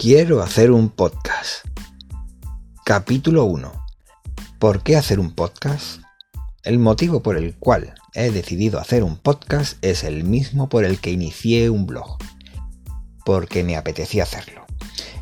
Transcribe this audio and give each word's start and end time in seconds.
Quiero 0.00 0.44
hacer 0.44 0.70
un 0.70 0.90
podcast. 0.90 1.66
Capítulo 2.84 3.46
1. 3.46 3.72
¿Por 4.60 4.84
qué 4.84 4.96
hacer 4.96 5.18
un 5.18 5.32
podcast? 5.32 6.02
El 6.62 6.78
motivo 6.78 7.20
por 7.20 7.36
el 7.36 7.56
cual 7.56 7.94
he 8.14 8.30
decidido 8.30 8.78
hacer 8.78 9.02
un 9.02 9.16
podcast 9.16 9.76
es 9.84 10.04
el 10.04 10.22
mismo 10.22 10.68
por 10.68 10.84
el 10.84 11.00
que 11.00 11.10
inicié 11.10 11.68
un 11.68 11.84
blog. 11.84 12.16
Porque 13.24 13.64
me 13.64 13.76
apetecía 13.76 14.22
hacerlo. 14.22 14.66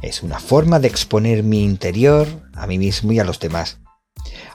Es 0.03 0.23
una 0.23 0.41
forma 0.41 0.79
de 0.79 0.89
exponer 0.89 1.43
mi 1.43 1.65
interior 1.65 2.29
a 2.53 2.67
mí 2.67 2.77
mismo 2.77 3.13
y 3.13 3.19
a 3.19 3.25
los 3.25 3.41
demás. 3.41 3.79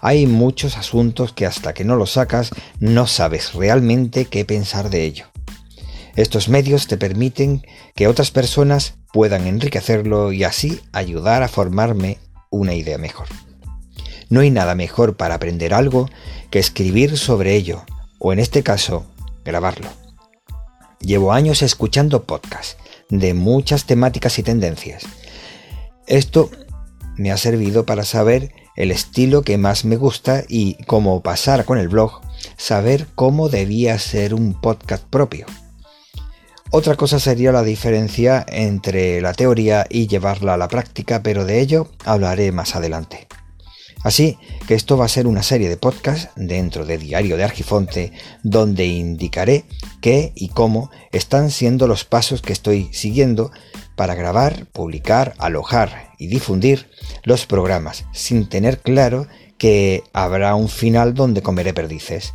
Hay 0.01 0.27
muchos 0.27 0.77
asuntos 0.77 1.33
que 1.33 1.47
hasta 1.47 1.73
que 1.73 1.83
no 1.83 1.95
los 1.95 2.11
sacas 2.11 2.51
no 2.79 3.07
sabes 3.07 3.55
realmente 3.55 4.25
qué 4.25 4.45
pensar 4.45 4.91
de 4.91 5.03
ello. 5.03 5.30
Estos 6.15 6.49
medios 6.49 6.87
te 6.87 6.97
permiten 6.97 7.65
que 7.95 8.07
otras 8.07 8.31
personas 8.31 8.95
puedan 9.13 9.47
enriquecerlo 9.47 10.31
y 10.31 10.43
así 10.43 10.81
ayudar 10.91 11.43
a 11.43 11.47
formarme 11.47 12.17
una 12.49 12.73
idea 12.73 12.97
mejor. 12.97 13.27
No 14.29 14.41
hay 14.41 14.51
nada 14.51 14.75
mejor 14.75 15.17
para 15.17 15.35
aprender 15.35 15.73
algo 15.73 16.09
que 16.49 16.59
escribir 16.59 17.17
sobre 17.17 17.55
ello, 17.55 17.83
o 18.19 18.33
en 18.33 18.39
este 18.39 18.63
caso, 18.63 19.05
grabarlo. 19.43 19.89
Llevo 20.99 21.33
años 21.33 21.61
escuchando 21.61 22.23
podcasts 22.23 22.77
de 23.09 23.33
muchas 23.33 23.85
temáticas 23.85 24.37
y 24.39 24.43
tendencias. 24.43 25.03
Esto 26.07 26.49
me 27.17 27.31
ha 27.31 27.37
servido 27.37 27.85
para 27.85 28.05
saber 28.05 28.53
el 28.75 28.91
estilo 28.91 29.41
que 29.41 29.57
más 29.57 29.83
me 29.83 29.97
gusta 29.97 30.43
y, 30.47 30.75
como 30.85 31.21
pasar 31.21 31.65
con 31.65 31.77
el 31.77 31.89
blog, 31.89 32.21
saber 32.57 33.07
cómo 33.15 33.49
debía 33.49 33.99
ser 33.99 34.33
un 34.33 34.59
podcast 34.59 35.03
propio. 35.03 35.45
Otra 36.73 36.95
cosa 36.95 37.19
sería 37.19 37.51
la 37.51 37.63
diferencia 37.63 38.45
entre 38.47 39.19
la 39.19 39.33
teoría 39.33 39.85
y 39.89 40.07
llevarla 40.07 40.53
a 40.53 40.57
la 40.57 40.69
práctica, 40.69 41.21
pero 41.21 41.43
de 41.43 41.59
ello 41.59 41.89
hablaré 42.05 42.53
más 42.53 42.77
adelante. 42.77 43.27
Así 44.03 44.37
que 44.69 44.75
esto 44.75 44.95
va 44.95 45.03
a 45.03 45.09
ser 45.09 45.27
una 45.27 45.43
serie 45.43 45.67
de 45.67 45.75
podcasts 45.75 46.29
dentro 46.37 46.85
de 46.85 46.97
Diario 46.97 47.35
de 47.35 47.43
Argifonte 47.43 48.13
donde 48.41 48.85
indicaré 48.85 49.65
qué 50.01 50.31
y 50.33 50.47
cómo 50.47 50.89
están 51.11 51.51
siendo 51.51 51.87
los 51.87 52.05
pasos 52.05 52.41
que 52.41 52.53
estoy 52.53 52.87
siguiendo 52.93 53.51
para 53.97 54.15
grabar, 54.15 54.65
publicar, 54.67 55.33
alojar 55.39 56.13
y 56.19 56.27
difundir 56.27 56.89
los 57.23 57.45
programas 57.47 58.05
sin 58.13 58.47
tener 58.47 58.79
claro 58.79 59.27
que 59.57 60.03
habrá 60.13 60.55
un 60.55 60.69
final 60.69 61.13
donde 61.15 61.43
comeré 61.43 61.73
perdices. 61.73 62.33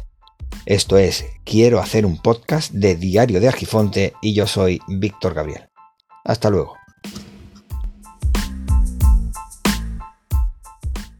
Esto 0.66 0.98
es, 0.98 1.24
quiero 1.44 1.78
hacer 1.78 2.04
un 2.04 2.20
podcast 2.20 2.72
de 2.72 2.96
Diario 2.96 3.38
de 3.38 3.46
Argifonte 3.46 4.14
y 4.20 4.34
yo 4.34 4.48
soy 4.48 4.80
Víctor 4.88 5.32
Gabriel. 5.32 5.68
Hasta 6.24 6.50
luego. 6.50 6.74